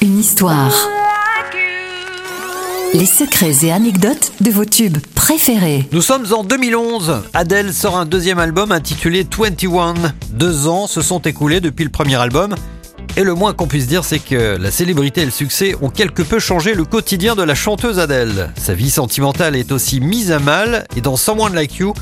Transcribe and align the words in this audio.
Une 0.00 0.18
histoire. 0.18 0.72
Les 2.94 3.04
secrets 3.04 3.66
et 3.66 3.70
anecdotes 3.70 4.32
de 4.40 4.50
vos 4.50 4.64
tubes 4.64 4.96
préférés. 5.14 5.86
Nous 5.92 6.00
sommes 6.00 6.24
en 6.32 6.42
2011. 6.42 7.20
Adele 7.34 7.74
sort 7.74 7.98
un 7.98 8.06
deuxième 8.06 8.38
album 8.38 8.72
intitulé 8.72 9.26
21. 9.38 9.94
Deux 10.30 10.66
ans 10.66 10.86
se 10.86 11.02
sont 11.02 11.20
écoulés 11.20 11.60
depuis 11.60 11.84
le 11.84 11.90
premier 11.90 12.16
album. 12.16 12.54
Et 13.18 13.22
le 13.22 13.34
moins 13.34 13.52
qu'on 13.52 13.66
puisse 13.66 13.86
dire, 13.86 14.02
c'est 14.02 14.18
que 14.18 14.56
la 14.56 14.70
célébrité 14.70 15.20
et 15.22 15.26
le 15.26 15.30
succès 15.30 15.74
ont 15.82 15.90
quelque 15.90 16.22
peu 16.22 16.38
changé 16.38 16.72
le 16.72 16.86
quotidien 16.86 17.34
de 17.34 17.42
la 17.42 17.54
chanteuse 17.54 17.98
Adele. 17.98 18.50
Sa 18.56 18.72
vie 18.72 18.90
sentimentale 18.90 19.56
est 19.56 19.72
aussi 19.72 20.00
mise 20.00 20.32
à 20.32 20.38
mal 20.38 20.86
et 20.96 21.02
dans 21.02 21.16
Someone 21.16 21.54
Like 21.54 21.76
You, 21.76 21.92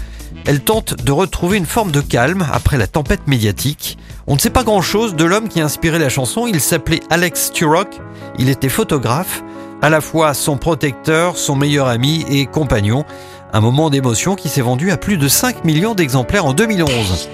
elle 0.46 0.60
tente 0.60 1.02
de 1.02 1.12
retrouver 1.12 1.58
une 1.58 1.66
forme 1.66 1.90
de 1.90 2.00
calme 2.00 2.46
après 2.52 2.76
la 2.76 2.86
tempête 2.86 3.26
médiatique. 3.26 3.98
On 4.26 4.34
ne 4.34 4.38
sait 4.38 4.50
pas 4.50 4.64
grand-chose 4.64 5.14
de 5.14 5.24
l'homme 5.24 5.48
qui 5.48 5.60
a 5.60 5.64
inspiré 5.64 5.98
la 5.98 6.08
chanson. 6.08 6.46
Il 6.46 6.60
s'appelait 6.60 7.00
Alex 7.10 7.52
Turok. 7.52 7.88
Il 8.38 8.48
était 8.48 8.68
photographe, 8.68 9.42
à 9.82 9.90
la 9.90 10.00
fois 10.00 10.34
son 10.34 10.56
protecteur, 10.56 11.36
son 11.36 11.56
meilleur 11.56 11.88
ami 11.88 12.24
et 12.28 12.46
compagnon. 12.46 13.04
Un 13.52 13.60
moment 13.60 13.90
d'émotion 13.90 14.34
qui 14.34 14.48
s'est 14.48 14.62
vendu 14.62 14.90
à 14.90 14.96
plus 14.96 15.16
de 15.16 15.28
5 15.28 15.64
millions 15.64 15.94
d'exemplaires 15.94 16.46
en 16.46 16.54
2011. 16.54 17.28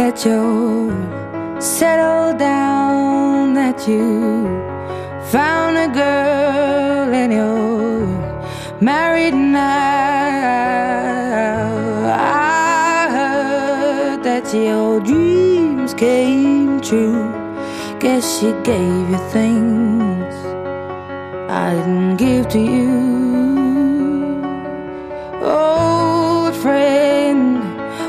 that 0.00 0.24
you 0.24 0.90
settled 1.60 2.38
down, 2.38 3.54
that 3.54 3.86
you 3.86 4.46
found 5.30 5.76
a 5.76 5.88
girl 5.88 7.14
and 7.14 7.32
you're 7.32 8.19
married 8.80 9.34
now. 9.34 9.70
I 12.14 13.08
heard 13.10 14.22
that 14.24 14.54
your 14.54 15.00
dreams 15.00 15.92
came 15.94 16.80
true. 16.80 17.30
Guess 17.98 18.40
she 18.40 18.52
gave 18.62 19.10
you 19.10 19.18
things 19.30 20.34
I 21.50 21.74
didn't 21.74 22.16
give 22.16 22.48
to 22.48 22.58
you. 22.58 24.40
Oh, 25.42 26.50
friend, 26.62 27.62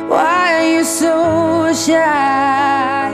why 0.10 0.56
are 0.56 0.70
you 0.78 0.84
so 0.86 1.74
shy. 1.74 3.12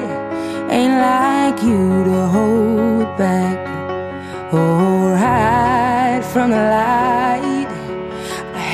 Ain't 0.70 0.98
like 1.00 1.64
you 1.64 2.04
to 2.04 2.28
hold 2.28 3.18
back 3.18 3.58
or 4.54 5.16
hide 5.16 6.24
from 6.26 6.52
the 6.52 6.58
light. 6.58 6.97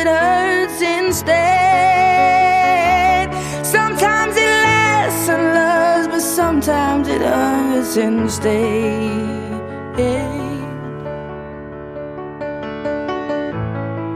it 0.00 0.06
hurts 0.06 0.80
instead. 0.80 1.38
Sometimes 3.64 4.36
it 4.36 4.50
lasts 4.66 5.28
and 5.28 5.44
loves, 5.58 6.06
but 6.12 6.20
sometimes 6.20 7.08
it 7.08 7.20
hurts 7.20 7.96
instead. 7.96 9.28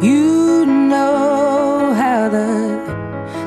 You 0.09 0.67
know 0.67 1.95
how 2.03 2.29
the 2.29 2.53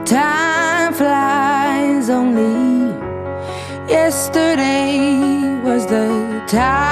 time 0.06 0.94
flies 0.94 2.10
only. 2.10 2.94
Yesterday 3.90 4.98
was 5.64 5.86
the 5.86 6.08
time 6.48 6.85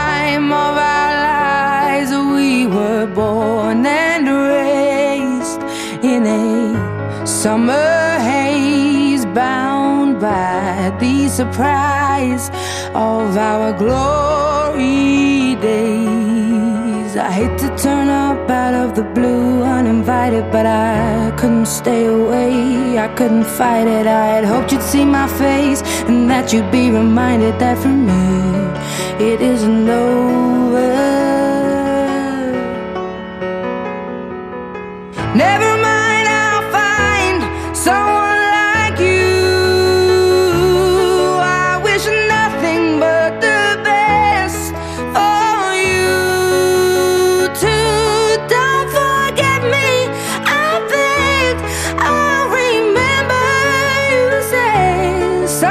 in 6.16 6.26
a 6.28 7.26
summer 7.26 8.20
haze, 8.30 9.26
bound 9.26 10.20
by 10.20 10.96
the 11.00 11.28
surprise 11.28 12.50
of 12.94 13.36
our 13.52 13.74
glory 13.74 15.56
days. 15.70 17.12
I 17.18 17.32
hate 17.40 17.58
to 17.64 17.70
turn 17.86 18.10
up 18.10 18.50
out 18.50 18.76
of 18.84 18.96
the 18.96 19.06
blue 19.16 19.64
uninvited, 19.64 20.46
but 20.52 20.66
I 20.66 21.34
couldn't 21.40 21.70
stay 21.82 22.06
away. 22.06 23.00
I 23.06 23.08
couldn't 23.18 23.48
fight 23.60 23.88
it. 23.88 24.06
I 24.06 24.26
had 24.36 24.46
hoped 24.46 24.72
you'd 24.72 24.84
see 24.94 25.06
my 25.06 25.28
face 25.44 25.82
and 26.10 26.30
that 26.30 26.54
you'd 26.54 26.72
be 26.72 26.92
reminded 26.92 27.56
that 27.60 27.78
for 27.84 27.96
me 28.10 28.24
it 29.32 29.42
isn't 29.42 29.90
over. 29.90 30.44
Never 35.36 35.83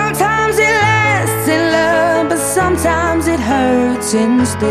sometimes 0.02 0.58
it 0.58 0.74
lasts 0.86 1.48
in 1.48 1.62
love, 1.78 2.28
but 2.30 2.38
sometimes 2.38 3.26
it 3.28 3.40
hurts 3.40 4.14
instead. 4.14 4.70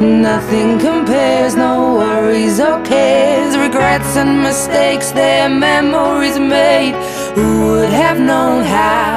Nothing 0.00 0.78
compares, 0.78 1.54
no 1.54 1.94
worries 1.94 2.58
or 2.60 2.82
cares, 2.84 3.56
regrets 3.56 4.16
and 4.16 4.42
mistakes, 4.42 5.12
they're 5.12 5.48
memories 5.48 6.38
made. 6.38 6.94
Who 7.36 7.48
would 7.66 7.90
have 7.90 8.18
known 8.18 8.64
how 8.64 9.16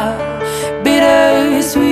bittersweet 0.84 1.87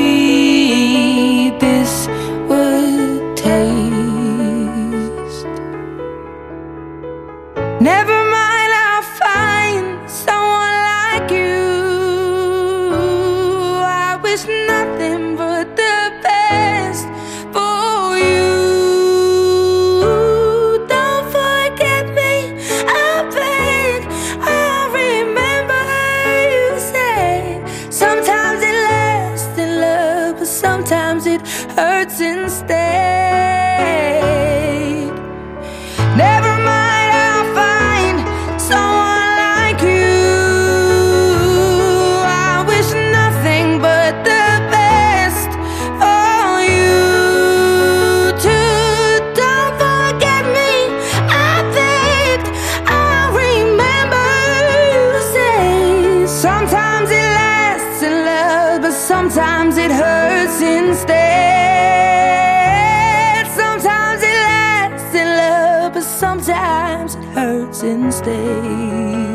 sometimes 66.40 67.16
it 67.16 67.23
hurts 67.34 67.84
instead. 67.84 69.34